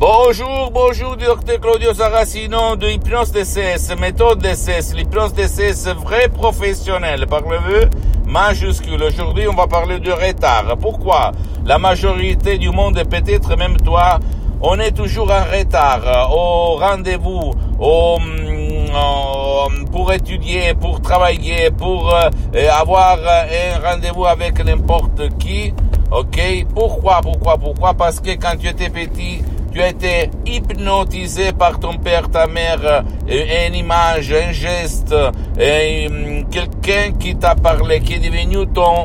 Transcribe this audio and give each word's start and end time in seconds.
Bonjour, 0.00 0.70
bonjour, 0.72 1.16
docteur 1.16 1.58
Claudio 1.58 1.92
Saracino 1.92 2.76
de 2.76 2.86
Hypnose 2.86 3.32
DCS, 3.32 3.96
méthode 3.98 4.38
DCS, 4.40 4.94
l'hypnose 4.94 5.32
DCS 5.34 5.88
vrai 5.92 6.28
professionnel 6.28 7.26
par 7.26 7.40
le 7.40 7.56
vœu 7.58 7.90
majuscule. 8.24 9.02
Aujourd'hui, 9.02 9.48
on 9.48 9.54
va 9.54 9.66
parler 9.66 9.98
de 9.98 10.12
retard. 10.12 10.76
Pourquoi? 10.80 11.32
La 11.66 11.78
majorité 11.78 12.58
du 12.58 12.70
monde, 12.70 12.96
et 12.96 13.04
peut-être 13.04 13.56
même 13.56 13.76
toi, 13.78 14.20
on 14.60 14.78
est 14.78 14.92
toujours 14.92 15.32
en 15.32 15.42
retard 15.52 16.30
au 16.32 16.76
rendez-vous, 16.76 17.54
au, 17.80 18.20
mm, 18.20 19.90
pour 19.90 20.12
étudier, 20.12 20.74
pour 20.74 21.02
travailler, 21.02 21.72
pour 21.72 22.14
euh, 22.14 22.30
avoir 22.70 23.18
un 23.18 23.80
rendez-vous 23.90 24.26
avec 24.26 24.64
n'importe 24.64 25.36
qui. 25.40 25.74
Ok? 26.12 26.40
Pourquoi 26.72 27.20
Pourquoi 27.20 27.58
Pourquoi? 27.58 27.94
Parce 27.94 28.20
que 28.20 28.30
quand 28.30 28.56
tu 28.58 28.68
étais 28.68 28.90
petit, 28.90 29.42
tu 29.72 29.82
as 29.82 29.88
été 29.88 30.30
hypnotisé 30.46 31.52
par 31.52 31.78
ton 31.78 31.98
père, 31.98 32.28
ta 32.30 32.46
mère, 32.46 32.80
euh, 32.82 33.66
une 33.68 33.74
image, 33.74 34.32
un 34.32 34.52
geste, 34.52 35.12
euh, 35.12 36.42
quelqu'un 36.50 37.12
qui 37.18 37.36
t'a 37.36 37.54
parlé, 37.54 38.00
qui 38.00 38.14
est 38.14 38.18
devenu 38.18 38.66
ton 38.68 39.04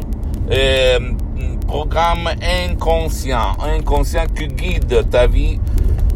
euh, 0.51 0.99
programme 1.67 2.29
inconscient, 2.41 3.57
inconscient 3.61 4.25
qui 4.35 4.47
guide 4.47 5.09
ta 5.09 5.27
vie 5.27 5.59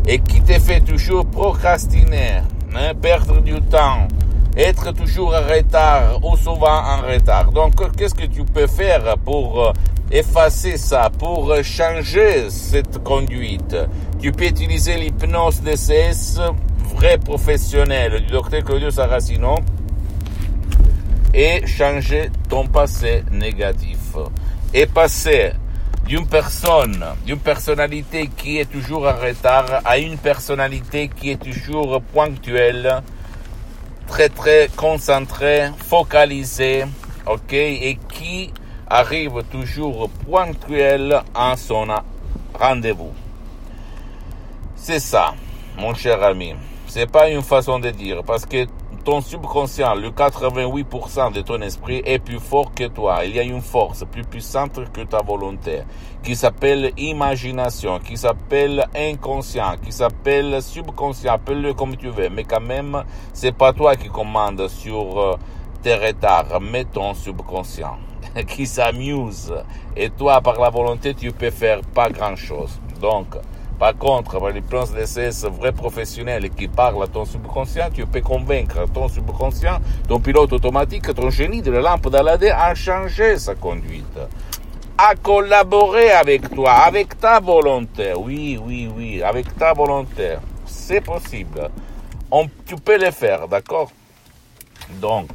et 0.07 0.19
qui 0.19 0.41
te 0.41 0.59
fait 0.59 0.81
toujours 0.81 1.25
procrastiner, 1.25 2.41
hein, 2.75 2.93
perdre 3.01 3.41
du 3.41 3.59
temps, 3.61 4.07
être 4.55 4.93
toujours 4.93 5.35
en 5.35 5.53
retard 5.53 6.19
ou 6.23 6.37
souvent 6.37 6.81
en 6.81 7.01
retard. 7.01 7.51
Donc, 7.51 7.73
qu'est-ce 7.97 8.15
que 8.15 8.25
tu 8.25 8.43
peux 8.43 8.67
faire 8.67 9.17
pour 9.25 9.73
effacer 10.11 10.77
ça, 10.77 11.09
pour 11.17 11.53
changer 11.63 12.49
cette 12.49 13.03
conduite 13.03 13.75
Tu 14.21 14.31
peux 14.31 14.45
utiliser 14.45 14.95
l'hypnose 14.97 15.61
DCS 15.61 16.39
vrai 16.95 17.17
professionnel 17.17 18.21
du 18.21 18.31
docteur 18.31 18.63
Claudio 18.63 18.89
Saracino 18.89 19.55
et 21.33 21.65
changer 21.67 22.31
ton 22.49 22.65
passé 22.67 23.23
négatif. 23.31 24.15
Et 24.73 24.87
passer 24.87 25.51
d'une 26.05 26.25
personne, 26.25 27.05
d'une 27.25 27.37
personnalité 27.37 28.29
qui 28.35 28.57
est 28.57 28.71
toujours 28.71 29.07
en 29.07 29.15
retard 29.15 29.81
à 29.85 29.99
une 29.99 30.17
personnalité 30.17 31.09
qui 31.09 31.31
est 31.31 31.41
toujours 31.41 32.01
ponctuelle, 32.13 33.03
très 34.07 34.29
très 34.29 34.69
concentrée, 34.75 35.69
focalisée, 35.77 36.85
ok, 37.27 37.53
et 37.53 37.99
qui 38.09 38.51
arrive 38.89 39.43
toujours 39.51 40.09
ponctuel 40.29 41.21
en 41.35 41.55
son 41.55 41.87
rendez-vous. 42.53 43.11
C'est 44.75 44.99
ça, 44.99 45.33
mon 45.77 45.93
cher 45.93 46.23
ami. 46.23 46.53
C'est 46.87 47.11
pas 47.11 47.29
une 47.29 47.41
façon 47.41 47.79
de 47.79 47.89
dire, 47.89 48.23
parce 48.23 48.45
que 48.45 48.65
ton 49.07 49.21
subconscient, 49.21 49.95
le 49.95 50.09
88% 50.09 51.31
de 51.31 51.39
ton 51.39 51.61
esprit 51.61 52.01
est 52.05 52.19
plus 52.19 52.39
fort 52.39 52.73
que 52.73 52.85
toi. 52.87 53.23
Il 53.23 53.35
y 53.35 53.39
a 53.39 53.43
une 53.43 53.61
force 53.61 54.03
plus 54.11 54.23
puissante 54.23 54.81
que 54.91 55.01
ta 55.01 55.21
volonté, 55.21 55.83
qui 56.23 56.35
s'appelle 56.35 56.91
imagination, 56.97 57.99
qui 57.99 58.17
s'appelle 58.17 58.85
inconscient, 58.93 59.75
qui 59.81 59.93
s'appelle 59.93 60.61
subconscient, 60.61 61.33
appelle-le 61.33 61.73
comme 61.73 61.95
tu 61.95 62.09
veux, 62.09 62.27
mais 62.27 62.43
quand 62.43 62.59
même, 62.59 63.03
c'est 63.31 63.53
pas 63.53 63.71
toi 63.71 63.95
qui 63.95 64.09
commande 64.09 64.67
sur 64.67 65.19
euh, 65.19 65.37
tes 65.81 65.95
retards, 65.95 66.59
mais 66.59 66.83
ton 66.83 67.13
subconscient, 67.13 67.97
qui 68.47 68.65
s'amuse. 68.65 69.53
Et 69.95 70.09
toi, 70.09 70.41
par 70.41 70.59
la 70.59 70.69
volonté, 70.69 71.13
tu 71.13 71.31
peux 71.31 71.51
faire 71.51 71.81
pas 71.81 72.09
grand 72.09 72.35
chose. 72.35 72.79
Donc, 73.01 73.27
par 73.79 73.95
contre, 73.95 74.39
par 74.39 74.49
l'hypnose 74.49 74.91
DCS 74.91 75.45
vrai 75.49 75.71
professionnel 75.71 76.49
qui 76.49 76.67
parle 76.67 77.03
à 77.03 77.07
ton 77.07 77.25
subconscient, 77.25 77.89
tu 77.93 78.07
peux 78.07 78.21
convaincre 78.21 78.87
ton 78.91 79.07
subconscient, 79.07 79.79
ton 80.07 80.19
pilote 80.19 80.51
automatique, 80.51 81.13
ton 81.13 81.29
génie 81.29 81.61
de 81.61 81.69
la 81.69 81.81
lampe 81.81 82.09
d'Aladin 82.09 82.55
à 82.57 82.73
changer 82.73 83.37
sa 83.37 83.53
conduite, 83.53 84.17
à 84.97 85.13
collaborer 85.13 86.09
avec 86.09 86.49
toi, 86.49 86.71
avec 86.71 87.19
ta 87.19 87.39
volonté. 87.39 88.13
Oui, 88.17 88.59
oui, 88.59 88.89
oui, 88.95 89.21
avec 89.21 89.55
ta 89.55 89.73
volonté. 89.73 90.37
C'est 90.65 91.01
possible. 91.01 91.69
Tu 92.65 92.75
peux 92.75 92.97
le 92.97 93.11
faire, 93.11 93.47
d'accord? 93.47 93.91
Donc, 94.99 95.29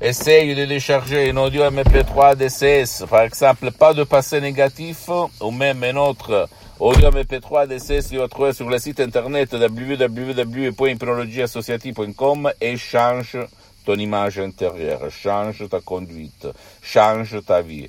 essaye 0.00 0.54
de 0.54 0.64
décharger 0.64 1.30
un 1.30 1.36
audio 1.36 1.64
MP3 1.64 2.36
DCS, 2.36 3.06
par 3.08 3.22
exemple, 3.22 3.70
pas 3.72 3.94
de 3.94 4.04
passé 4.04 4.40
négatif, 4.40 5.08
ou 5.40 5.50
même 5.50 5.82
un 5.84 5.96
autre 5.96 6.48
Audio 6.80 7.10
MP3 7.10 7.66
DC, 7.66 8.02
si 8.04 8.16
vous 8.16 8.28
trouvez 8.28 8.52
sur 8.52 8.70
le 8.70 8.78
site 8.78 9.00
internet 9.00 9.52
www.hypnologieassociative.com 9.52 12.52
et 12.60 12.76
change 12.76 13.36
ton 13.84 13.96
image 13.96 14.38
intérieure, 14.38 15.10
change 15.10 15.68
ta 15.68 15.80
conduite, 15.80 16.46
change 16.80 17.44
ta 17.44 17.62
vie. 17.62 17.88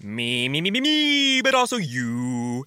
Me, 0.00 0.48
me, 0.48 0.60
me, 0.60 0.70
me, 0.70 0.80
me, 0.80 1.42
but 1.42 1.54
also 1.54 1.76
you. 1.76 2.64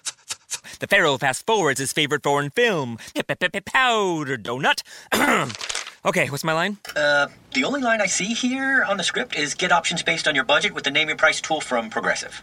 The 0.80 0.86
Pharaoh 0.86 1.18
fast 1.18 1.46
forwards 1.46 1.78
his 1.78 1.92
favorite 1.92 2.22
foreign 2.22 2.50
film, 2.50 2.98
Powder 3.14 4.36
Donut. 4.36 4.82
okay, 6.04 6.30
what's 6.30 6.44
my 6.44 6.52
line? 6.52 6.78
Uh, 6.96 7.26
the 7.54 7.64
only 7.64 7.80
line 7.80 8.00
I 8.00 8.06
see 8.06 8.32
here 8.32 8.84
on 8.84 8.96
the 8.96 9.04
script 9.04 9.36
is 9.36 9.54
get 9.54 9.72
options 9.72 10.02
based 10.02 10.26
on 10.26 10.34
your 10.34 10.44
budget 10.44 10.72
with 10.74 10.84
the 10.84 10.90
name 10.90 11.08
your 11.08 11.18
price 11.18 11.40
tool 11.40 11.60
from 11.60 11.90
Progressive. 11.90 12.42